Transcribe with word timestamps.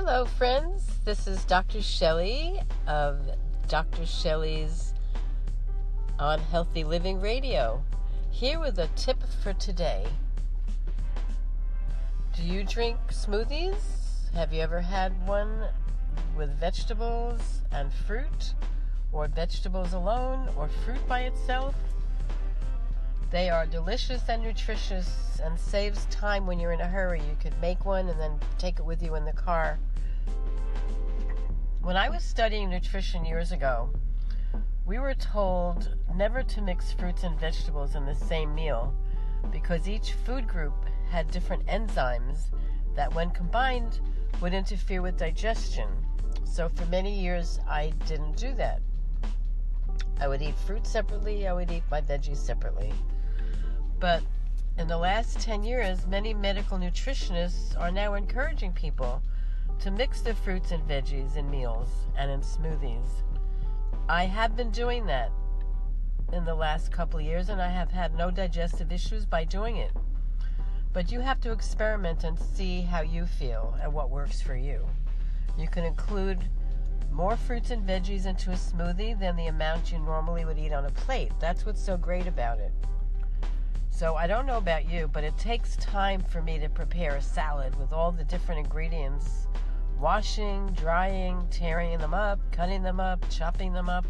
Hello, 0.00 0.24
friends. 0.24 0.86
This 1.04 1.26
is 1.26 1.44
Dr. 1.46 1.82
Shelley 1.82 2.60
of 2.86 3.18
Dr. 3.66 4.06
Shelley's 4.06 4.94
on 6.20 6.38
Healthy 6.38 6.84
Living 6.84 7.20
Radio. 7.20 7.82
Here 8.30 8.60
with 8.60 8.78
a 8.78 8.86
tip 8.94 9.16
for 9.42 9.54
today. 9.54 10.06
Do 12.36 12.44
you 12.44 12.62
drink 12.62 12.96
smoothies? 13.08 14.32
Have 14.34 14.52
you 14.52 14.60
ever 14.60 14.80
had 14.80 15.26
one 15.26 15.64
with 16.36 16.50
vegetables 16.60 17.62
and 17.72 17.92
fruit, 17.92 18.54
or 19.10 19.26
vegetables 19.26 19.94
alone, 19.94 20.48
or 20.56 20.68
fruit 20.84 21.04
by 21.08 21.22
itself? 21.22 21.74
They 23.30 23.50
are 23.50 23.66
delicious 23.66 24.22
and 24.30 24.42
nutritious 24.42 25.38
and 25.44 25.60
saves 25.60 26.06
time 26.06 26.46
when 26.46 26.58
you're 26.58 26.72
in 26.72 26.80
a 26.80 26.88
hurry. 26.88 27.20
You 27.20 27.36
could 27.38 27.60
make 27.60 27.84
one 27.84 28.08
and 28.08 28.18
then 28.18 28.40
take 28.56 28.78
it 28.78 28.86
with 28.86 29.02
you 29.02 29.16
in 29.16 29.26
the 29.26 29.34
car. 29.34 29.78
When 31.82 31.94
I 31.94 32.08
was 32.08 32.24
studying 32.24 32.70
nutrition 32.70 33.26
years 33.26 33.52
ago, 33.52 33.90
we 34.86 34.98
were 34.98 35.12
told 35.12 35.94
never 36.14 36.42
to 36.42 36.62
mix 36.62 36.92
fruits 36.92 37.22
and 37.22 37.38
vegetables 37.38 37.94
in 37.96 38.06
the 38.06 38.14
same 38.14 38.54
meal 38.54 38.94
because 39.52 39.90
each 39.90 40.14
food 40.24 40.48
group 40.48 40.86
had 41.10 41.30
different 41.30 41.66
enzymes 41.66 42.46
that, 42.96 43.14
when 43.14 43.30
combined, 43.30 44.00
would 44.40 44.54
interfere 44.54 45.02
with 45.02 45.18
digestion. 45.18 45.88
So, 46.44 46.70
for 46.70 46.86
many 46.86 47.12
years, 47.20 47.60
I 47.68 47.92
didn't 48.06 48.38
do 48.38 48.54
that. 48.54 48.80
I 50.18 50.28
would 50.28 50.40
eat 50.40 50.54
fruit 50.66 50.86
separately, 50.86 51.46
I 51.46 51.52
would 51.52 51.70
eat 51.70 51.84
my 51.90 52.00
veggies 52.00 52.38
separately. 52.38 52.94
But 54.00 54.22
in 54.76 54.86
the 54.86 54.96
last 54.96 55.40
10 55.40 55.64
years, 55.64 56.06
many 56.06 56.32
medical 56.32 56.78
nutritionists 56.78 57.78
are 57.78 57.90
now 57.90 58.14
encouraging 58.14 58.72
people 58.72 59.22
to 59.80 59.90
mix 59.90 60.20
their 60.20 60.34
fruits 60.34 60.70
and 60.70 60.86
veggies 60.88 61.36
in 61.36 61.50
meals 61.50 61.88
and 62.16 62.30
in 62.30 62.40
smoothies. 62.40 63.08
I 64.08 64.24
have 64.24 64.56
been 64.56 64.70
doing 64.70 65.06
that 65.06 65.30
in 66.32 66.44
the 66.44 66.54
last 66.54 66.92
couple 66.92 67.18
of 67.18 67.24
years 67.24 67.48
and 67.48 67.60
I 67.60 67.68
have 67.68 67.90
had 67.90 68.14
no 68.14 68.30
digestive 68.30 68.92
issues 68.92 69.24
by 69.24 69.44
doing 69.44 69.76
it. 69.76 69.92
But 70.92 71.12
you 71.12 71.20
have 71.20 71.40
to 71.40 71.52
experiment 71.52 72.24
and 72.24 72.38
see 72.38 72.82
how 72.82 73.02
you 73.02 73.26
feel 73.26 73.76
and 73.82 73.92
what 73.92 74.10
works 74.10 74.40
for 74.40 74.56
you. 74.56 74.86
You 75.58 75.68
can 75.68 75.84
include 75.84 76.48
more 77.10 77.36
fruits 77.36 77.70
and 77.70 77.86
veggies 77.86 78.26
into 78.26 78.50
a 78.50 78.54
smoothie 78.54 79.18
than 79.18 79.36
the 79.36 79.46
amount 79.46 79.90
you 79.92 79.98
normally 79.98 80.44
would 80.44 80.58
eat 80.58 80.72
on 80.72 80.84
a 80.84 80.90
plate. 80.90 81.32
That's 81.40 81.66
what's 81.66 81.82
so 81.82 81.96
great 81.96 82.26
about 82.26 82.58
it. 82.58 82.72
So 83.98 84.14
I 84.14 84.28
don't 84.28 84.46
know 84.46 84.58
about 84.58 84.88
you, 84.88 85.10
but 85.12 85.24
it 85.24 85.36
takes 85.38 85.74
time 85.74 86.22
for 86.22 86.40
me 86.40 86.56
to 86.60 86.68
prepare 86.68 87.16
a 87.16 87.20
salad 87.20 87.74
with 87.74 87.92
all 87.92 88.12
the 88.12 88.22
different 88.22 88.60
ingredients 88.60 89.48
washing, 89.98 90.68
drying, 90.74 91.44
tearing 91.50 91.98
them 91.98 92.14
up, 92.14 92.38
cutting 92.52 92.84
them 92.84 93.00
up, 93.00 93.28
chopping 93.28 93.72
them 93.72 93.88
up. 93.88 94.04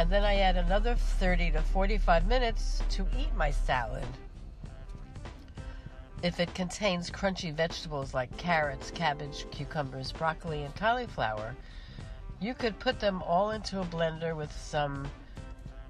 And 0.00 0.10
then 0.10 0.24
I 0.24 0.40
add 0.40 0.56
another 0.56 0.96
30 0.96 1.52
to 1.52 1.62
45 1.62 2.26
minutes 2.26 2.82
to 2.88 3.06
eat 3.16 3.32
my 3.36 3.52
salad. 3.52 4.08
If 6.24 6.40
it 6.40 6.52
contains 6.52 7.08
crunchy 7.08 7.54
vegetables 7.54 8.14
like 8.14 8.36
carrots, 8.36 8.90
cabbage, 8.90 9.46
cucumbers, 9.52 10.10
broccoli, 10.10 10.64
and 10.64 10.74
cauliflower, 10.74 11.54
you 12.40 12.52
could 12.52 12.80
put 12.80 12.98
them 12.98 13.22
all 13.22 13.52
into 13.52 13.80
a 13.80 13.84
blender 13.84 14.34
with 14.34 14.50
some 14.50 15.08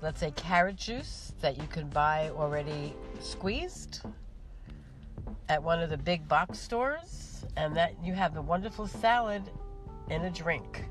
let's 0.02 0.20
say 0.20 0.30
carrot 0.32 0.76
juice 0.76 1.32
that 1.40 1.56
you 1.56 1.66
can 1.68 1.88
buy 1.88 2.30
already 2.30 2.94
squeezed 3.20 4.02
at 5.48 5.62
one 5.62 5.80
of 5.80 5.90
the 5.90 5.96
big 5.96 6.26
box 6.28 6.58
stores 6.58 7.44
and 7.56 7.74
that 7.76 7.94
you 8.02 8.12
have 8.12 8.36
a 8.36 8.42
wonderful 8.42 8.86
salad 8.86 9.42
in 10.10 10.22
a 10.22 10.30
drink. 10.30 10.84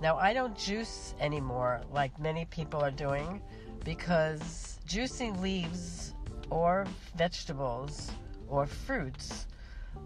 Now 0.00 0.16
I 0.16 0.32
don't 0.32 0.56
juice 0.56 1.14
anymore 1.20 1.82
like 1.92 2.18
many 2.20 2.44
people 2.46 2.80
are 2.80 2.90
doing 2.90 3.42
because 3.84 4.78
juicing 4.86 5.40
leaves 5.40 6.14
or 6.50 6.86
vegetables 7.16 8.10
or 8.48 8.66
fruits 8.66 9.46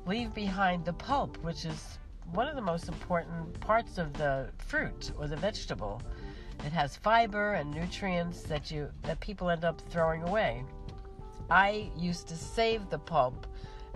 leave 0.07 0.35
behind 0.35 0.85
the 0.85 0.93
pulp 0.95 1.37
which 1.45 1.65
is 1.65 1.99
one 2.33 2.49
of 2.49 2.57
the 2.57 2.63
most 2.63 2.89
important 2.89 3.61
parts 3.61 3.99
of 3.99 4.13
the 4.15 4.49
fruit 4.59 5.13
or 5.19 5.27
the 5.29 5.37
vegetable 5.37 6.01
it 6.65 6.73
has 6.73 6.97
fiber 6.97 7.55
and 7.55 7.71
nutrients 7.71 8.43
that 8.43 8.71
you 8.71 8.91
that 9.03 9.21
people 9.21 9.51
end 9.51 9.65
up 9.65 9.81
throwing 9.91 10.23
away. 10.23 10.65
I 11.51 11.91
used 11.97 12.29
to 12.29 12.37
save 12.37 12.89
the 12.89 12.99
pulp 12.99 13.47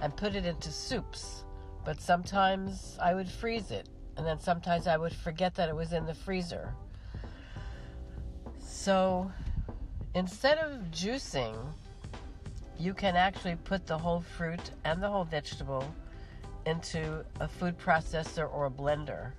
and 0.02 0.14
put 0.16 0.34
it 0.34 0.44
into 0.44 0.70
soups, 0.70 1.44
but 1.84 2.00
sometimes 2.00 2.98
I 3.00 3.14
would 3.14 3.28
freeze 3.28 3.70
it, 3.70 3.88
and 4.16 4.26
then 4.26 4.38
sometimes 4.38 4.86
I 4.86 4.96
would 4.96 5.14
forget 5.14 5.54
that 5.54 5.68
it 5.68 5.74
was 5.74 5.92
in 5.92 6.04
the 6.06 6.14
freezer. 6.14 6.74
So 8.58 9.30
instead 10.14 10.58
of 10.58 10.90
juicing, 10.90 11.56
you 12.78 12.92
can 12.92 13.16
actually 13.16 13.56
put 13.56 13.86
the 13.86 13.96
whole 13.96 14.20
fruit 14.20 14.70
and 14.84 15.02
the 15.02 15.08
whole 15.08 15.24
vegetable 15.24 15.84
into 16.66 17.24
a 17.40 17.48
food 17.48 17.78
processor 17.78 18.52
or 18.52 18.66
a 18.66 18.70
blender. 18.70 19.30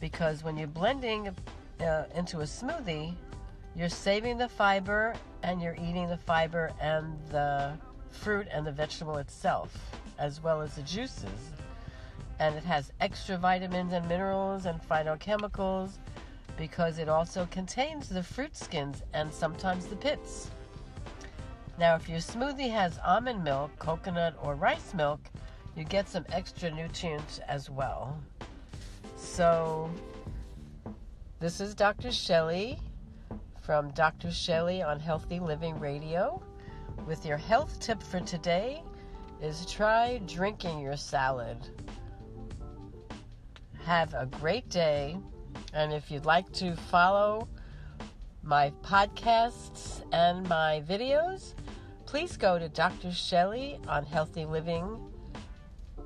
Because 0.00 0.44
when 0.44 0.56
you're 0.56 0.68
blending 0.68 1.34
uh, 1.82 2.04
into 2.14 2.40
a 2.40 2.44
smoothie, 2.44 3.14
you're 3.76 3.88
saving 3.88 4.38
the 4.38 4.48
fiber 4.48 5.14
and 5.42 5.60
you're 5.60 5.76
eating 5.76 6.08
the 6.08 6.16
fiber 6.16 6.70
and 6.80 7.16
the 7.30 7.72
fruit 8.10 8.46
and 8.50 8.66
the 8.66 8.72
vegetable 8.72 9.16
itself, 9.18 9.76
as 10.18 10.42
well 10.42 10.60
as 10.60 10.74
the 10.74 10.82
juices. 10.82 11.50
And 12.38 12.54
it 12.54 12.64
has 12.64 12.92
extra 13.00 13.36
vitamins 13.36 13.92
and 13.92 14.06
minerals 14.08 14.66
and 14.66 14.80
phytochemicals 14.82 15.92
because 16.56 16.98
it 16.98 17.08
also 17.08 17.46
contains 17.50 18.08
the 18.08 18.22
fruit 18.22 18.56
skins 18.56 19.02
and 19.14 19.32
sometimes 19.32 19.86
the 19.86 19.96
pits. 19.96 20.50
Now, 21.78 21.94
if 21.94 22.08
your 22.08 22.18
smoothie 22.18 22.70
has 22.70 22.98
almond 23.06 23.42
milk, 23.42 23.70
coconut, 23.78 24.34
or 24.42 24.54
rice 24.54 24.92
milk, 24.92 25.20
you 25.76 25.84
get 25.84 26.08
some 26.08 26.26
extra 26.30 26.70
nutrients 26.70 27.38
as 27.48 27.70
well. 27.70 28.18
So, 29.16 29.90
this 31.40 31.58
is 31.58 31.74
Dr. 31.74 32.12
Shelley 32.12 32.78
from 33.62 33.90
Dr. 33.92 34.30
Shelley 34.30 34.82
on 34.82 35.00
Healthy 35.00 35.40
Living 35.40 35.80
Radio. 35.80 36.42
With 37.06 37.24
your 37.24 37.38
health 37.38 37.80
tip 37.80 38.02
for 38.02 38.20
today 38.20 38.82
is 39.40 39.64
try 39.64 40.20
drinking 40.26 40.80
your 40.80 40.98
salad. 40.98 41.56
Have 43.86 44.12
a 44.12 44.26
great 44.26 44.68
day. 44.68 45.16
And 45.72 45.94
if 45.94 46.10
you'd 46.10 46.26
like 46.26 46.52
to 46.52 46.76
follow 46.76 47.48
my 48.42 48.70
podcasts 48.82 50.02
and 50.12 50.46
my 50.46 50.82
videos, 50.86 51.54
please 52.04 52.36
go 52.36 52.58
to 52.58 52.68
Dr. 52.68 53.12
Shelley 53.12 53.80
on 53.88 54.04
Healthy 54.04 54.44
Living 54.44 55.00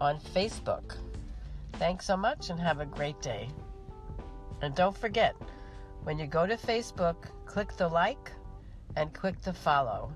on 0.00 0.20
Facebook. 0.20 0.96
Thanks 1.72 2.06
so 2.06 2.16
much 2.16 2.50
and 2.50 2.60
have 2.60 2.78
a 2.78 2.86
great 2.86 3.20
day. 3.20 3.48
And 4.64 4.74
don't 4.74 4.96
forget, 4.96 5.36
when 6.04 6.18
you 6.18 6.26
go 6.26 6.46
to 6.46 6.56
Facebook, 6.56 7.16
click 7.44 7.76
the 7.76 7.86
like 7.86 8.32
and 8.96 9.12
click 9.12 9.38
the 9.42 9.52
follow, 9.52 10.10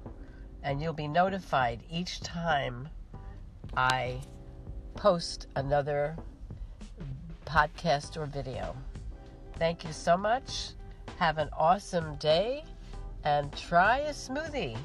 and 0.62 0.80
you'll 0.80 0.94
be 0.94 1.06
notified 1.06 1.82
each 1.90 2.20
time 2.20 2.88
I 3.76 4.22
post 4.94 5.48
another 5.56 6.16
podcast 7.44 8.16
or 8.16 8.24
video. 8.24 8.74
Thank 9.58 9.84
you 9.84 9.92
so 9.92 10.16
much. 10.16 10.70
Have 11.18 11.36
an 11.36 11.50
awesome 11.52 12.16
day 12.16 12.64
and 13.24 13.54
try 13.54 13.98
a 13.98 14.12
smoothie. 14.12 14.78